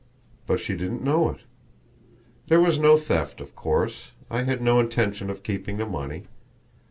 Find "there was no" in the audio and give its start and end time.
2.47-2.97